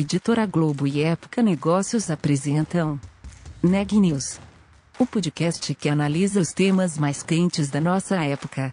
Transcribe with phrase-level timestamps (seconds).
[0.00, 3.00] Editora Globo e Época Negócios apresentam
[3.60, 4.38] Neg News,
[4.96, 8.72] o podcast que analisa os temas mais quentes da nossa época.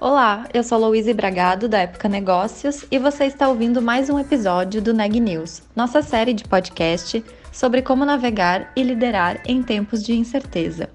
[0.00, 4.80] Olá, eu sou Louise Bragado da Época Negócios e você está ouvindo mais um episódio
[4.80, 10.14] do Neg News, nossa série de podcast sobre como navegar e liderar em tempos de
[10.14, 10.88] incerteza.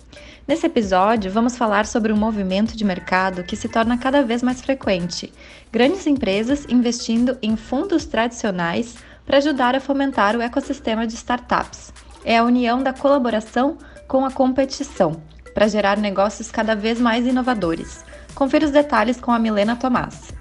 [0.47, 4.61] Nesse episódio, vamos falar sobre um movimento de mercado que se torna cada vez mais
[4.61, 5.31] frequente:
[5.71, 11.93] grandes empresas investindo em fundos tradicionais para ajudar a fomentar o ecossistema de startups.
[12.23, 15.21] É a união da colaboração com a competição
[15.53, 18.05] para gerar negócios cada vez mais inovadores.
[18.33, 20.36] Confira os detalhes com a Milena Tomás.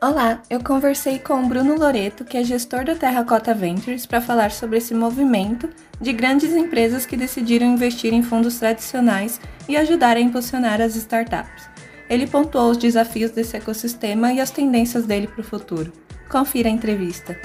[0.00, 4.52] Olá, eu conversei com o Bruno Loreto, que é gestor da Terracota Ventures, para falar
[4.52, 5.68] sobre esse movimento
[6.00, 11.68] de grandes empresas que decidiram investir em fundos tradicionais e ajudar a impulsionar as startups.
[12.08, 15.92] Ele pontuou os desafios desse ecossistema e as tendências dele para o futuro.
[16.30, 17.36] Confira a entrevista.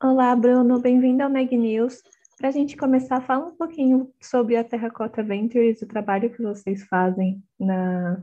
[0.00, 2.00] Olá, Bruno, bem-vindo ao Neg News.
[2.38, 6.84] Para a gente começar, fala um pouquinho sobre a Terracota Ventures, o trabalho que vocês
[6.84, 8.16] fazem na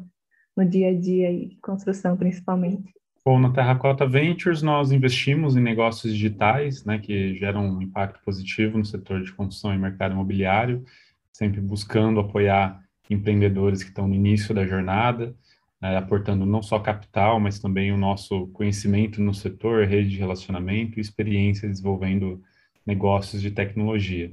[0.58, 2.94] no dia a dia e construção principalmente?
[3.24, 8.78] Bom, na Terracota Ventures nós investimos em negócios digitais, né, que geram um impacto positivo
[8.78, 10.84] no setor de construção e mercado imobiliário,
[11.32, 15.36] sempre buscando apoiar empreendedores que estão no início da jornada,
[15.82, 20.98] né, aportando não só capital, mas também o nosso conhecimento no setor, rede de relacionamento
[20.98, 22.42] e experiência desenvolvendo
[22.86, 24.32] negócios de tecnologia.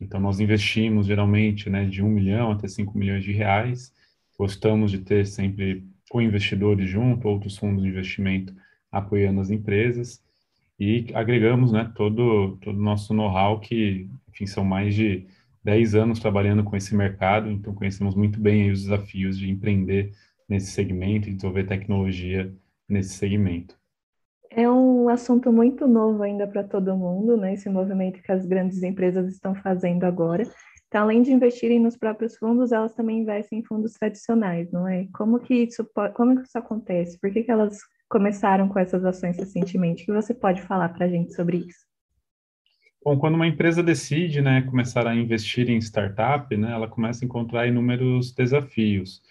[0.00, 3.92] Então, nós investimos geralmente né, de 1 milhão até 5 milhões de reais,
[4.40, 8.54] Gostamos de ter sempre co-investidores junto, outros fundos de investimento
[8.90, 10.24] apoiando as empresas
[10.78, 15.26] e agregamos né, todo todo o nosso know-how que, enfim, são mais de
[15.62, 20.10] 10 anos trabalhando com esse mercado, então conhecemos muito bem os desafios de empreender
[20.48, 22.50] nesse segmento e desenvolver tecnologia
[22.88, 23.78] nesse segmento.
[24.50, 27.52] É um assunto muito novo ainda para todo mundo, né?
[27.52, 30.44] Esse movimento que as grandes empresas estão fazendo agora.
[30.90, 35.06] Então, além de investirem nos próprios fundos, elas também investem em fundos tradicionais, não é?
[35.12, 37.16] Como que isso, como que isso acontece?
[37.20, 37.78] Por que, que elas
[38.08, 40.02] começaram com essas ações recentemente?
[40.02, 41.86] O que você pode falar para a gente sobre isso?
[43.04, 47.26] Bom, quando uma empresa decide né, começar a investir em startup, né, ela começa a
[47.26, 49.22] encontrar inúmeros desafios.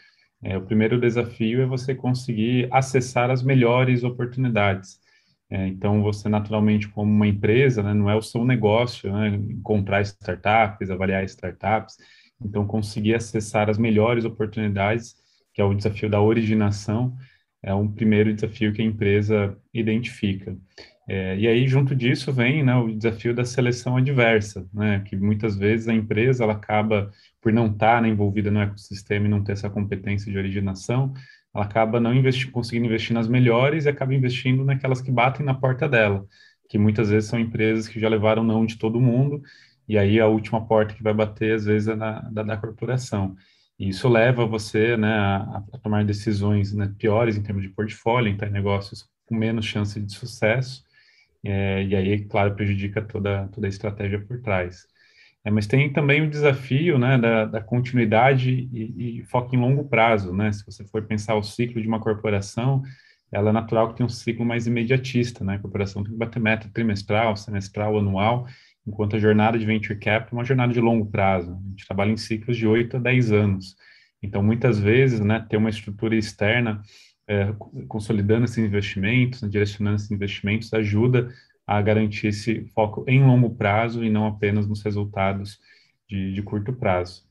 [0.42, 5.02] É, o primeiro desafio é você conseguir acessar as melhores oportunidades.
[5.52, 10.02] É, então, você naturalmente, como uma empresa, né, não é o seu negócio, né, encontrar
[10.02, 11.98] startups, avaliar startups,
[12.40, 15.16] então conseguir acessar as melhores oportunidades,
[15.54, 17.18] que é o desafio da originação,
[17.64, 20.56] é um primeiro desafio que a empresa identifica.
[21.08, 25.58] É, e aí, junto disso, vem né, o desafio da seleção adversa, né, que muitas
[25.58, 27.12] vezes a empresa ela acaba,
[27.42, 31.12] por não estar né, envolvida no ecossistema e não ter essa competência de originação,
[31.54, 35.54] ela acaba não investir, conseguindo investir nas melhores e acaba investindo naquelas que batem na
[35.54, 36.26] porta dela,
[36.70, 39.42] que muitas vezes são empresas que já levaram não de todo mundo,
[39.88, 43.36] e aí a última porta que vai bater, às vezes, é na, da, da corporação.
[43.80, 48.32] E isso leva você né, a, a tomar decisões né, piores em termos de portfólio,
[48.32, 50.84] em negócios com menos chance de sucesso,
[51.44, 54.86] é, e aí, claro, prejudica toda, toda a estratégia por trás.
[55.46, 59.88] É, mas tem também o desafio né, da, da continuidade e, e, foco em longo
[59.88, 60.34] prazo.
[60.34, 60.52] Né?
[60.52, 62.82] Se você for pensar o ciclo de uma corporação,
[63.32, 65.44] ela é natural que tenha um ciclo mais imediatista.
[65.44, 65.56] Né?
[65.56, 68.48] A corporação tem que bater meta trimestral, semestral, anual,
[68.86, 71.54] enquanto a jornada de venture capital é uma jornada de longo prazo.
[71.54, 73.76] A gente trabalha em ciclos de 8 a 10 anos.
[74.22, 76.82] Então, muitas vezes, né, ter uma estrutura externa
[77.30, 77.54] é,
[77.88, 81.30] consolidando esses investimentos, né, direcionando esses investimentos, ajuda
[81.70, 85.60] a garantir esse foco em longo prazo e não apenas nos resultados
[86.08, 87.24] de, de curto prazo.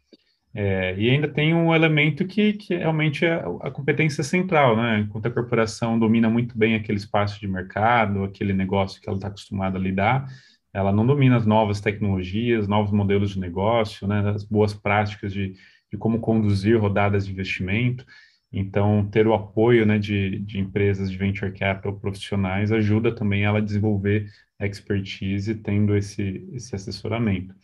[0.54, 5.00] É, e ainda tem um elemento que, que realmente é a competência central, né?
[5.00, 9.26] Enquanto a corporação domina muito bem aquele espaço de mercado, aquele negócio que ela está
[9.26, 10.28] acostumada a lidar,
[10.72, 14.30] ela não domina as novas tecnologias, novos modelos de negócio, né?
[14.30, 15.54] As boas práticas de,
[15.90, 18.06] de como conduzir rodadas de investimento.
[18.52, 23.58] Então, ter o apoio né, de, de empresas de venture capital profissionais ajuda também ela
[23.58, 24.30] a desenvolver
[24.60, 27.54] expertise tendo esse, esse assessoramento.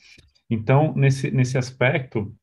[0.48, 2.34] Então, nesse, nesse aspecto,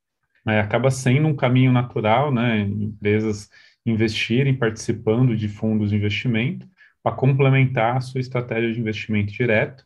[0.47, 3.49] é, acaba sendo um caminho natural, né, empresas
[3.85, 6.67] investirem participando de fundos de investimento
[7.03, 9.85] para complementar a sua estratégia de investimento direto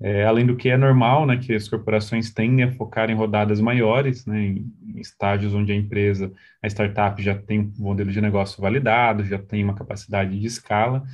[0.00, 3.60] é, além do que é normal, né, que as corporações tendem a focar em rodadas
[3.60, 6.32] maiores, né, em, estágios onde a empresa,
[6.62, 11.04] a startup já tem um modelo de negócio validado, já tem uma capacidade de escala,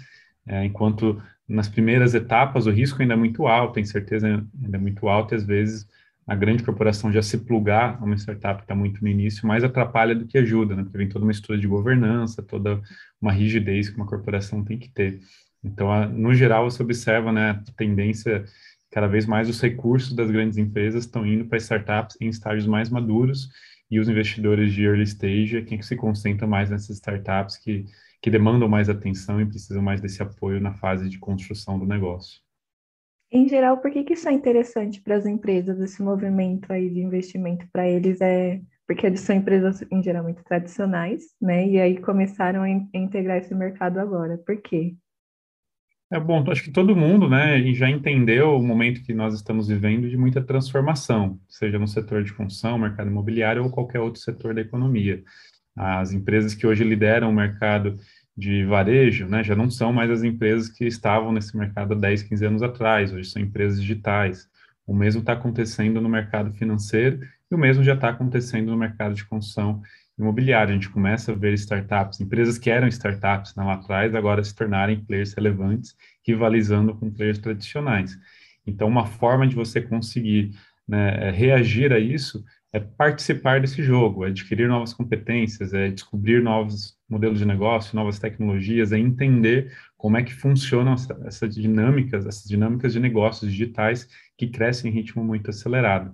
[0.46, 4.80] é, enquanto nas primeiras etapas o risco ainda é muito alto, a incerteza ainda é
[4.80, 5.86] muito alta e às vezes
[6.26, 9.62] a grande corporação já se plugar a uma startup que está muito no início, mais
[9.62, 10.82] atrapalha do que ajuda, né?
[10.82, 12.80] Porque vem toda uma estrutura de governança, toda
[13.20, 15.20] uma rigidez que uma corporação tem que ter.
[15.62, 18.44] Então, no geral, você observa, né, a tendência
[18.96, 22.88] cada vez mais os recursos das grandes empresas estão indo para startups em estágios mais
[22.88, 23.50] maduros
[23.90, 27.84] e os investidores de early stage é quem se concentra mais nessas startups que,
[28.22, 32.40] que demandam mais atenção e precisam mais desse apoio na fase de construção do negócio.
[33.31, 37.00] Em geral, por que, que isso é interessante para as empresas, esse movimento aí de
[37.00, 41.69] investimento para eles é porque eles são empresas em geral muito tradicionais, né?
[41.69, 44.38] E aí começaram a, integrar esse mercado agora.
[44.38, 44.96] Por quê?
[46.08, 50.08] É bom, acho que todo mundo, né, já entendeu o momento que nós estamos vivendo
[50.08, 54.60] de muita transformação, seja no setor de função, mercado imobiliário ou qualquer outro setor da
[54.60, 55.24] economia.
[55.74, 57.96] As empresas que hoje lideram o mercado
[58.36, 62.22] de varejo, né, já não são mais as empresas que estavam nesse mercado há 10,
[62.22, 64.48] 15 anos atrás, hoje são empresas digitais.
[64.86, 67.18] O mesmo está acontecendo no mercado financeiro
[67.50, 69.82] e o mesmo já está acontecendo no mercado de construção
[70.18, 70.72] imobiliária.
[70.72, 74.54] A gente começa a ver startups, empresas que eram startups né, lá atrás, agora se
[74.54, 75.94] tornarem players relevantes,
[76.26, 78.16] rivalizando com players tradicionais.
[78.66, 80.50] Então, uma forma de você conseguir
[80.88, 86.96] né, reagir a isso é participar desse jogo, é adquirir novas competências, é descobrir novos
[87.08, 92.92] modelos de negócio, novas tecnologias, é entender como é que funcionam essas dinâmicas, essas dinâmicas
[92.92, 96.12] de negócios digitais que crescem em ritmo muito acelerado.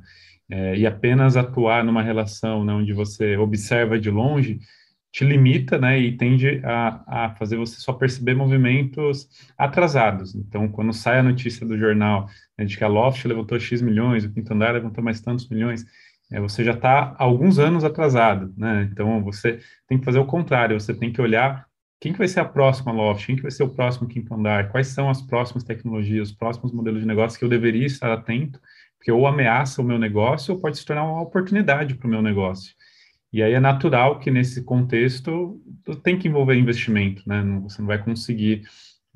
[0.53, 4.61] É, e apenas atuar numa relação né, onde você observa de longe
[5.11, 10.35] te limita, né, e tende a, a fazer você só perceber movimentos atrasados.
[10.35, 12.29] Então, quando sai a notícia do jornal
[12.59, 15.87] né, de que a Loft levantou X milhões, o Quinto Andar levantou mais tantos milhões,
[16.31, 18.89] é, você já está alguns anos atrasado, né?
[18.91, 21.67] Então você tem que fazer o contrário, você tem que olhar
[21.99, 24.71] quem que vai ser a próxima Loft, quem que vai ser o próximo quinto andar,
[24.71, 28.61] quais são as próximas tecnologias, os próximos modelos de negócio que eu deveria estar atento,
[29.03, 32.23] porque ou ameaça o meu negócio ou pode se tornar uma oportunidade para o meu
[32.23, 32.73] negócio.
[33.33, 35.61] E aí é natural que nesse contexto
[36.05, 37.43] tem que envolver investimento, né?
[37.65, 38.63] Você não vai conseguir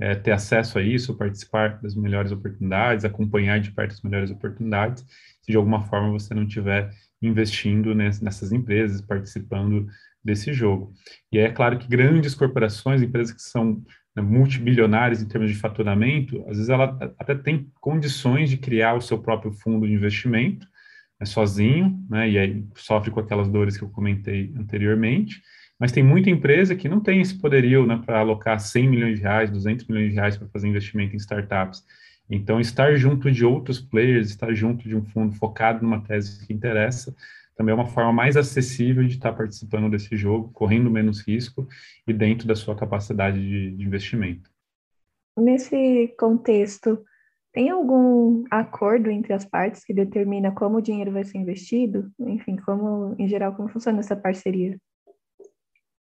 [0.01, 5.05] é, ter acesso a isso, participar das melhores oportunidades, acompanhar de perto as melhores oportunidades,
[5.41, 6.91] se de alguma forma você não tiver
[7.23, 9.87] investindo nessas empresas, participando
[10.25, 10.93] desse jogo.
[11.31, 13.81] E é claro que grandes corporações, empresas que são
[14.17, 19.01] né, multibilionárias em termos de faturamento, às vezes ela até tem condições de criar o
[19.03, 20.67] seu próprio fundo de investimento,
[21.21, 25.43] né, sozinho, né, e aí sofre com aquelas dores que eu comentei anteriormente,
[25.79, 29.23] mas tem muita empresa que não tem esse poderio né, para alocar 100 milhões de
[29.23, 31.85] reais, 200 milhões de reais para fazer investimento em startups.
[32.29, 36.53] Então, estar junto de outros players, estar junto de um fundo focado numa tese que
[36.53, 37.15] interessa,
[37.57, 41.67] também é uma forma mais acessível de estar participando desse jogo, correndo menos risco
[42.07, 44.51] e dentro da sua capacidade de, de investimento.
[45.39, 47.03] Nesse contexto,
[47.53, 52.11] tem algum acordo entre as partes que determina como o dinheiro vai ser investido?
[52.21, 54.77] Enfim, como, em geral, como funciona essa parceria?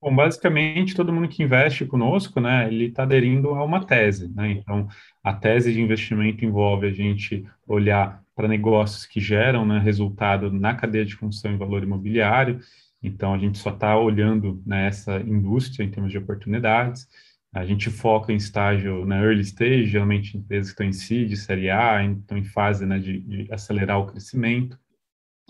[0.01, 4.51] Bom, basicamente, todo mundo que investe conosco, né, ele está aderindo a uma tese, né?
[4.51, 4.88] Então,
[5.24, 10.74] a tese de investimento envolve a gente olhar para negócios que geram né, resultado na
[10.74, 12.60] cadeia de função e valor imobiliário.
[13.04, 17.08] Então, a gente só está olhando nessa né, indústria em termos de oportunidades.
[17.54, 21.69] A gente foca em estágio na early stage, geralmente empresas que estão em seed, série
[21.69, 24.76] A, estão em fase né, de, de acelerar o crescimento.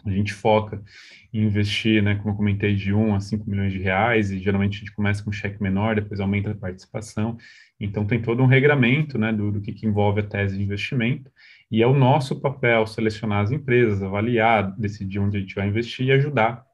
[0.03, 0.83] A gente foca
[1.31, 4.77] em investir, né, como eu comentei, de 1 a 5 milhões de reais, e geralmente
[4.77, 7.37] a gente começa com um cheque menor, depois aumenta a participação.
[7.79, 11.31] Então, tem todo um regramento né, do, do que, que envolve a tese de investimento,
[11.71, 16.07] e é o nosso papel selecionar as empresas, avaliar, decidir onde a gente vai investir
[16.07, 16.65] e ajudar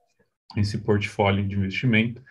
[0.58, 2.22] esse portfólio de investimento,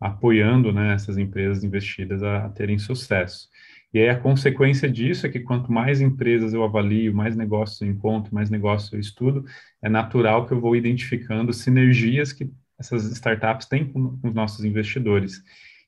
[0.00, 3.48] apoiando né, essas empresas investidas a, a terem sucesso.
[3.94, 7.88] E aí a consequência disso é que quanto mais empresas eu avalio, mais negócios eu
[7.88, 9.44] encontro, mais negócios eu estudo,
[9.80, 14.64] é natural que eu vou identificando sinergias que essas startups têm com, com os nossos
[14.64, 15.40] investidores.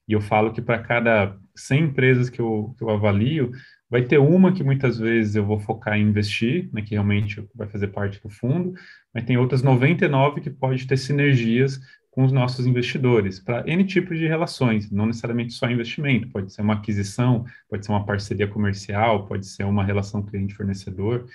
[0.06, 3.52] E eu falo que para cada 100 empresas que eu, que eu avalio,
[3.90, 7.66] vai ter uma que muitas vezes eu vou focar em investir, né, que realmente vai
[7.68, 8.74] fazer parte do fundo,
[9.14, 11.80] mas tem outras 99 que pode ter sinergias
[12.10, 16.62] com os nossos investidores, para N tipos de relações, não necessariamente só investimento, pode ser
[16.62, 21.26] uma aquisição, pode ser uma parceria comercial, pode ser uma relação cliente-fornecedor.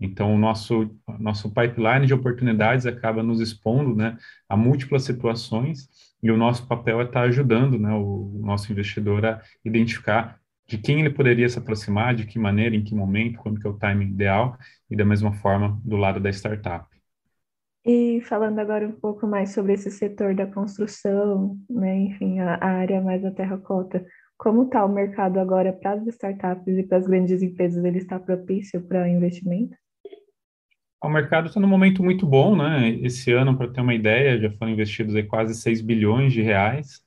[0.00, 4.16] Então, o nosso, nosso pipeline de oportunidades acaba nos expondo né,
[4.48, 5.88] a múltiplas situações,
[6.22, 10.38] e o nosso papel é estar ajudando né, o, o nosso investidor a identificar
[10.68, 13.70] de quem ele poderia se aproximar, de que maneira, em que momento, quando que é
[13.70, 14.56] o timing ideal,
[14.90, 16.86] e da mesma forma do lado da startup.
[17.84, 22.66] E falando agora um pouco mais sobre esse setor da construção, né, enfim, a, a
[22.66, 24.04] área mais da terracota,
[24.36, 27.84] como está o mercado agora para as startups e para as grandes empresas?
[27.84, 29.76] Ele está propício para investimento?
[31.02, 32.90] O mercado está num momento muito bom, né?
[33.02, 37.02] Esse ano, para ter uma ideia, já foram investidos aí quase 6 bilhões de reais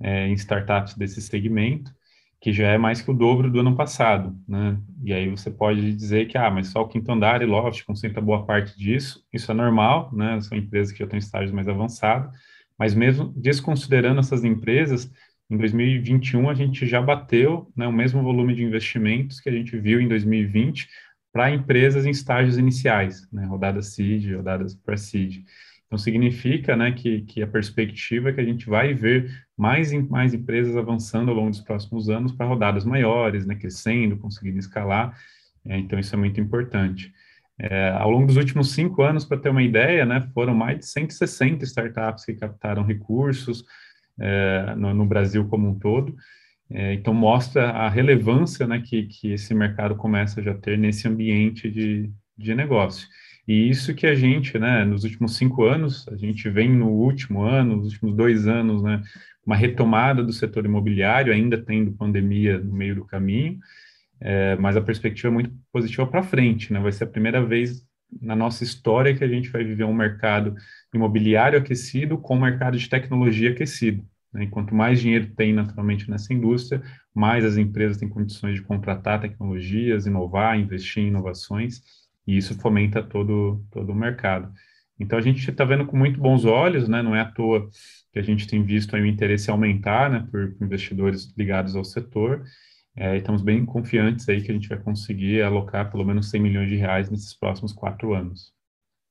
[0.00, 1.92] é, em startups desse segmento,
[2.40, 4.78] que já é mais que o dobro do ano passado, né?
[5.04, 8.20] E aí você pode dizer que, ah, mas só o Quinto Andar e Loft concentra
[8.20, 10.40] boa parte disso, isso é normal, né?
[10.40, 12.34] São empresas que já têm estágios mais avançados,
[12.78, 15.12] mas mesmo desconsiderando essas empresas,
[15.50, 19.76] em 2021 a gente já bateu né, o mesmo volume de investimentos que a gente
[19.76, 20.88] viu em 2020
[21.32, 25.44] para empresas em estágios iniciais, né, rodadas seed, rodadas pre-seed.
[25.90, 29.28] Então, significa né, que, que a perspectiva é que a gente vai ver
[29.58, 34.16] mais e mais empresas avançando ao longo dos próximos anos para rodadas maiores, né, crescendo,
[34.16, 35.18] conseguindo escalar.
[35.66, 37.12] É, então, isso é muito importante.
[37.58, 40.86] É, ao longo dos últimos cinco anos, para ter uma ideia, né, foram mais de
[40.86, 43.64] 160 startups que captaram recursos
[44.20, 46.14] é, no, no, Brasil como um todo.
[46.70, 51.08] É, então, mostra a relevância né, que, que esse mercado começa já a ter nesse
[51.08, 53.08] ambiente de, de negócio.
[53.50, 57.42] E isso que a gente, né, nos últimos cinco anos, a gente vem no último
[57.42, 59.02] ano, nos últimos dois anos, né,
[59.44, 63.58] uma retomada do setor imobiliário, ainda tendo pandemia no meio do caminho,
[64.20, 67.84] é, mas a perspectiva é muito positiva para frente, né, vai ser a primeira vez
[68.22, 70.54] na nossa história que a gente vai viver um mercado
[70.94, 74.06] imobiliário aquecido com um mercado de tecnologia aquecido.
[74.32, 74.44] Né?
[74.44, 76.80] E quanto mais dinheiro tem naturalmente nessa indústria,
[77.12, 81.82] mais as empresas têm condições de contratar tecnologias, inovar, investir em inovações,
[82.26, 84.52] e isso fomenta todo, todo o mercado.
[84.98, 87.02] Então, a gente está vendo com muito bons olhos, né?
[87.02, 87.68] não é à toa
[88.12, 92.44] que a gente tem visto aí o interesse aumentar né, por, investidores ligados ao setor,
[92.96, 96.68] é, estamos bem confiantes aí que a gente vai conseguir alocar pelo menos 100 milhões
[96.68, 98.52] de reais nesses próximos quatro anos.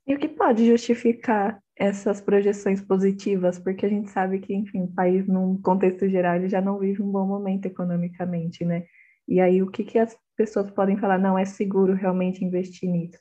[0.06, 3.58] E o que pode justificar essas projeções positivas?
[3.58, 7.01] Porque a gente sabe que, enfim, o país, num contexto geral, ele já não vive
[7.01, 8.86] um bom momento economicamente, né?
[9.28, 13.19] E aí, o que, que as pessoas podem falar, não é seguro realmente investir nisso?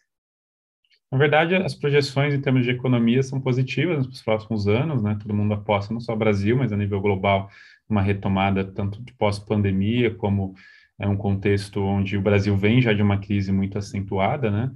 [1.11, 5.19] Na verdade, as projeções em termos de economia são positivas nos próximos anos, né?
[5.21, 7.51] Todo mundo aposta, não só Brasil, mas a nível global,
[7.89, 10.55] uma retomada tanto de pós-pandemia, como
[10.97, 14.71] é um contexto onde o Brasil vem já de uma crise muito acentuada, né?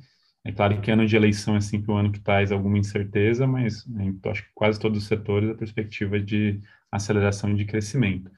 [0.45, 3.87] É claro que ano de eleição é sempre um ano que traz alguma incerteza, mas
[3.87, 8.29] né, acho que quase todos os setores a perspectiva de aceleração de crescimento.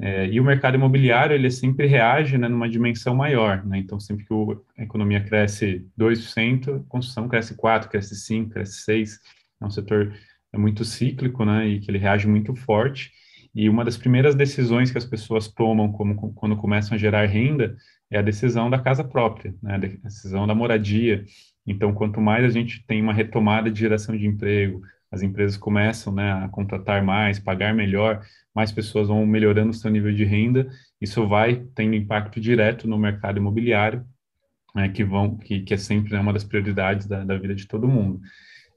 [0.00, 3.78] É, e o mercado imobiliário, ele sempre reage né, numa dimensão maior, né?
[3.78, 8.84] Então, sempre que o, a economia cresce 2%, a construção cresce 4%, cresce 5%, cresce
[8.90, 9.18] 6%.
[9.60, 10.12] É um setor
[10.52, 11.66] é muito cíclico, né?
[11.68, 13.10] E que ele reage muito forte.
[13.54, 17.76] E uma das primeiras decisões que as pessoas tomam como, quando começam a gerar renda
[18.10, 19.74] é a decisão da casa própria, né?
[19.74, 21.24] a decisão da moradia.
[21.66, 24.82] Então, quanto mais a gente tem uma retomada de geração de emprego,
[25.12, 29.90] as empresas começam né, a contratar mais, pagar melhor, mais pessoas vão melhorando o seu
[29.90, 34.04] nível de renda, isso vai tendo impacto direto no mercado imobiliário,
[34.74, 37.68] né, que, vão, que, que é sempre né, uma das prioridades da, da vida de
[37.68, 38.20] todo mundo.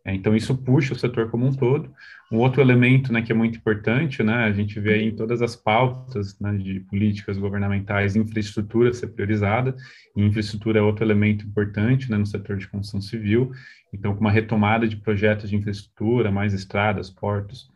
[0.05, 1.91] É, então, isso puxa o setor como um todo.
[2.31, 5.55] Um outro elemento né, que é muito importante, né, a gente vê em todas as
[5.55, 9.75] pautas né, de políticas governamentais, infraestrutura ser priorizada,
[10.15, 13.51] e infraestrutura é outro elemento importante né, no setor de construção civil.
[13.91, 17.67] Então, com uma retomada de projetos de infraestrutura, mais estradas, portos,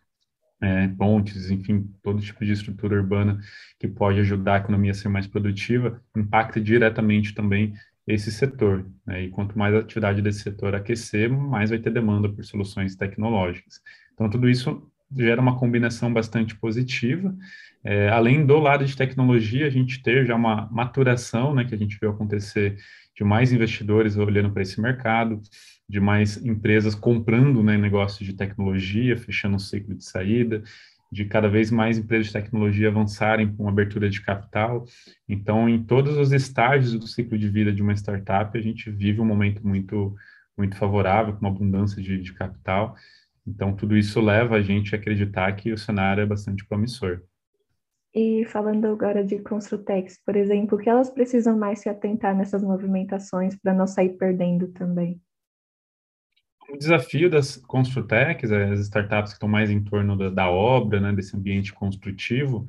[0.62, 3.39] é, pontes, enfim, todo tipo de estrutura urbana
[3.79, 7.74] que pode ajudar a economia a ser mais produtiva, impacta diretamente também
[8.13, 8.86] esse setor.
[9.06, 9.24] Né?
[9.24, 13.82] E quanto mais a atividade desse setor aquecer, mais vai ter demanda por soluções tecnológicas.
[14.13, 17.36] Então, tudo isso gera uma combinação bastante positiva.
[17.84, 21.78] É, além do lado de tecnologia, a gente ter já uma maturação, né, que a
[21.78, 22.78] gente viu acontecer
[23.16, 25.42] de mais investidores olhando para esse mercado,
[25.88, 30.63] de mais empresas comprando né, negócios de tecnologia, fechando o ciclo de saída,
[31.12, 34.86] de cada vez mais empresas de tecnologia avançarem com abertura de capital.
[35.28, 39.20] Então, em todos os estágios do ciclo de vida de uma startup, a gente vive
[39.20, 40.16] um momento muito,
[40.58, 42.96] muito favorável, com uma abundância de, de capital.
[43.46, 47.22] Então, tudo isso leva a gente a acreditar que o cenário é bastante promissor.
[48.13, 52.63] E falando agora de Construtex, por exemplo, o que elas precisam mais se atentar nessas
[52.63, 55.22] movimentações para não sair perdendo também?
[56.72, 61.12] O desafio das construtecs, as startups que estão mais em torno da, da obra, né,
[61.14, 62.68] desse ambiente construtivo,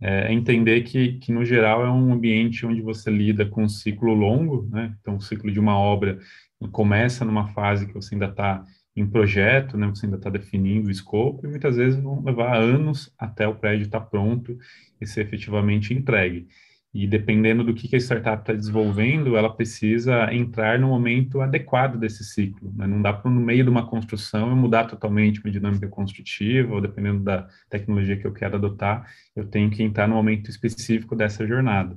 [0.00, 3.68] é, é entender que, que, no geral, é um ambiente onde você lida com um
[3.68, 4.94] ciclo longo, né?
[5.00, 6.18] Então, o ciclo de uma obra
[6.70, 8.64] começa numa fase que você ainda está
[8.96, 9.86] em projeto, né?
[9.88, 13.84] Você ainda está definindo o escopo e muitas vezes vão levar anos até o prédio
[13.84, 14.58] estar tá pronto
[15.00, 16.48] e ser efetivamente entregue.
[16.94, 22.22] E dependendo do que, a startup está desenvolvendo, ela precisa entrar no momento adequado desse
[22.22, 22.70] ciclo.
[22.76, 22.86] Né?
[22.86, 26.82] Não dá para, no meio de uma construção, eu mudar totalmente minha dinâmica construtiva, ou
[26.82, 31.46] dependendo da tecnologia que eu quero adotar, eu tenho que entrar no momento específico dessa
[31.46, 31.96] jornada.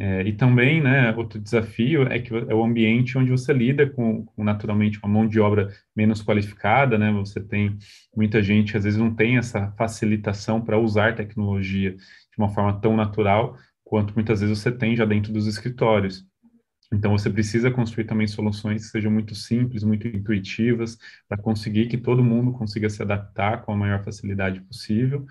[0.00, 4.24] É, e também, né, outro desafio é que é o ambiente onde você lida com,
[4.26, 7.10] com, naturalmente uma mão de obra menos qualificada, né?
[7.14, 7.76] Você tem
[8.16, 12.96] muita gente às vezes não tem essa facilitação para usar tecnologia de uma forma tão
[12.96, 13.56] natural
[13.88, 16.26] quanto muitas vezes você tem já dentro dos escritórios.
[16.92, 21.98] Então você precisa construir também soluções que sejam muito simples, muito intuitivas, para conseguir que
[21.98, 25.26] todo mundo consiga se adaptar com a maior facilidade possível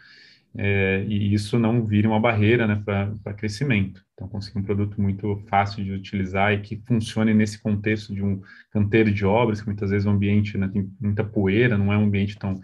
[0.57, 4.03] é, e isso não vire uma barreira né, para crescimento.
[4.13, 8.41] Então, conseguir um produto muito fácil de utilizar e que funcione nesse contexto de um
[8.71, 12.05] canteiro de obras, que muitas vezes o ambiente né, tem muita poeira, não é um
[12.05, 12.59] ambiente tão,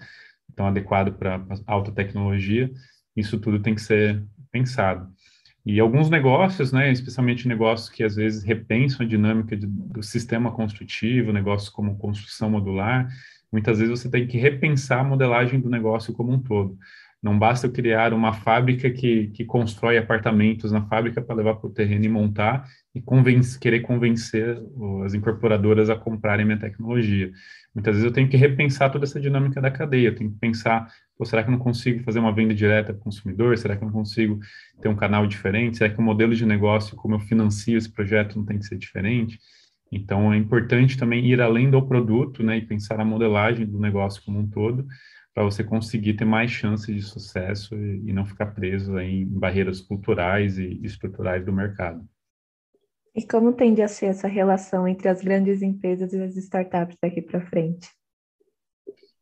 [0.56, 2.72] tão adequado para alta tecnologia,
[3.16, 5.08] isso tudo tem que ser pensado.
[5.66, 10.52] E alguns negócios, né, especialmente negócios que às vezes repensam a dinâmica de, do sistema
[10.52, 13.08] construtivo, negócios como construção modular,
[13.52, 16.78] muitas vezes você tem que repensar a modelagem do negócio como um todo.
[17.24, 21.70] Não basta eu criar uma fábrica que, que constrói apartamentos na fábrica para levar para
[21.70, 24.62] o terreno e montar e convence, querer convencer
[25.06, 27.32] as incorporadoras a comprarem minha tecnologia.
[27.74, 30.92] Muitas vezes eu tenho que repensar toda essa dinâmica da cadeia, eu tenho que pensar,
[31.24, 33.58] será que eu não consigo fazer uma venda direta para o consumidor?
[33.58, 34.40] Será que eu não consigo
[34.82, 35.78] ter um canal diferente?
[35.78, 38.78] Será que o modelo de negócio, como eu financio esse projeto, não tem que ser
[38.78, 39.40] diferente?
[39.92, 44.24] Então, é importante também ir além do produto né, e pensar a modelagem do negócio
[44.26, 44.88] como um todo,
[45.34, 49.82] para você conseguir ter mais chances de sucesso e, e não ficar preso em barreiras
[49.82, 52.04] culturais e estruturais do mercado.
[53.16, 57.22] E como tende a ser essa relação entre as grandes empresas e as startups daqui
[57.22, 57.88] para frente?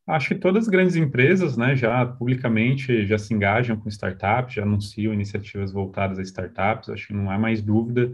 [0.08, 4.64] Acho que todas as grandes empresas, né, já publicamente já se engajam com startups, já
[4.64, 6.90] anunciam iniciativas voltadas a startups.
[6.90, 8.12] Acho que não há mais dúvida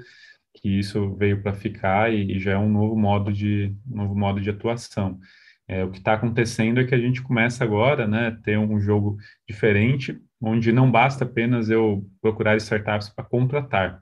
[0.53, 4.41] que isso veio para ficar e, e, já é um novo modo de novo modo
[4.41, 5.19] de atuação.
[5.67, 9.17] É, o que está acontecendo é que a gente começa agora, né, ter um jogo
[9.47, 14.01] diferente, onde não basta apenas eu procurar startups para contratar.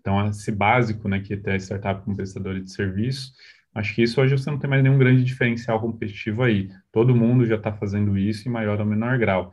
[0.00, 3.32] Então, esse básico, né, que é ter startup como prestadora de serviço,
[3.74, 6.70] acho que isso hoje você não tem mais nenhum grande diferencial competitivo aí.
[6.92, 9.50] Todo mundo já está fazendo isso em maior ou menor grau.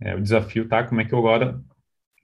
[0.00, 1.60] É, o desafio tá como é que eu agora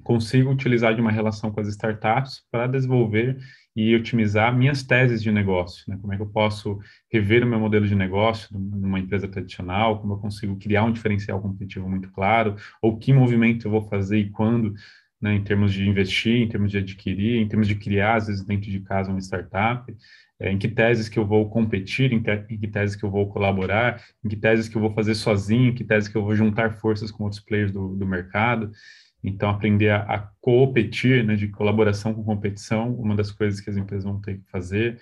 [0.03, 3.39] consigo utilizar de uma relação com as startups para desenvolver
[3.77, 5.97] e otimizar minhas teses de negócio, né?
[6.01, 6.79] Como é que eu posso
[7.11, 11.41] rever o meu modelo de negócio numa empresa tradicional, como eu consigo criar um diferencial
[11.41, 14.75] competitivo muito claro, ou que movimento eu vou fazer e quando,
[15.21, 18.45] né, em termos de investir, em termos de adquirir, em termos de criar, às vezes,
[18.45, 19.95] dentro de casa uma startup,
[20.41, 23.29] em que teses que eu vou competir, em, te, em que teses que eu vou
[23.29, 26.35] colaborar, em que teses que eu vou fazer sozinho, em que teses que eu vou
[26.35, 28.71] juntar forças com outros players do, do mercado.
[29.23, 33.77] Então, aprender a, a competir, né, de colaboração com competição, uma das coisas que as
[33.77, 34.99] empresas vão ter que fazer.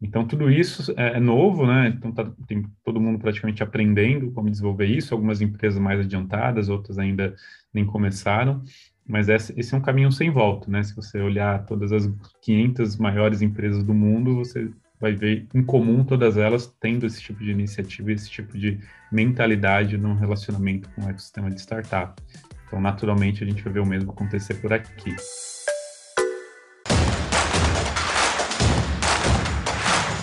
[0.00, 1.88] Então, tudo isso é, é novo, né?
[1.88, 6.98] Então, tá, tem todo mundo praticamente aprendendo como desenvolver isso, algumas empresas mais adiantadas, outras
[6.98, 7.34] ainda
[7.72, 8.62] nem começaram,
[9.08, 10.82] mas esse, é um caminho sem volta, né?
[10.82, 12.10] Se você olhar todas as
[12.42, 14.68] 500 maiores empresas do mundo, você
[15.00, 18.80] vai ver em comum todas elas tendo esse tipo de iniciativa, esse tipo de
[19.12, 22.20] mentalidade no relacionamento com o ecossistema de startup.
[22.66, 25.14] Então, naturalmente, a gente vai ver o mesmo acontecer por aqui.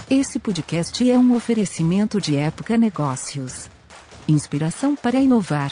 [0.10, 3.70] Esse podcast é um oferecimento de Época Negócios.
[4.28, 5.72] Inspiração para inovar.